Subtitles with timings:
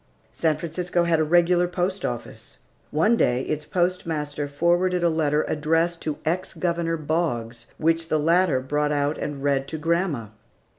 [0.33, 2.57] San Francisco had a regular post office.
[2.89, 8.61] One day its postmaster forwarded a letter, addressed to ex Governor Boggs, which the latter
[8.61, 10.29] brought out and read to grandma.